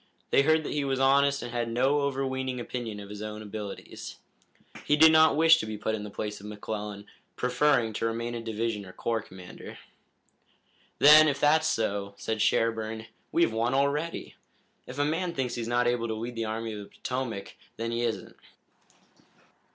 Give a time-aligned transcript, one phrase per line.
[0.31, 4.17] They heard that he was honest and had no overweening opinion of his own abilities.
[4.83, 8.33] He did not wish to be put in the place of McClellan, preferring to remain
[8.33, 9.77] a division or corps commander.
[10.97, 14.33] "Then, if that's so," said Sherburne, "we've won already.
[14.87, 17.91] If a man thinks he's not able to lead the Army of the Potomac, then
[17.91, 18.37] he isn't.